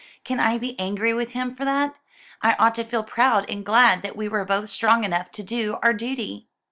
"Can 0.23 0.39
I 0.39 0.57
be 0.57 0.73
angry 0.79 1.13
with 1.13 1.33
him 1.33 1.53
for 1.55 1.63
that? 1.63 1.93
I 2.41 2.55
ought 2.55 2.73
to 2.73 2.83
feel 2.83 3.03
proud 3.03 3.47
and 3.47 3.63
glad 3.63 4.01
that 4.01 4.15
we 4.17 4.27
were 4.27 4.43
both 4.43 4.71
strong 4.71 5.03
enough 5.03 5.29
to 5.33 5.43
do 5.43 5.77
our 5.83 5.93
duty." 5.93 6.47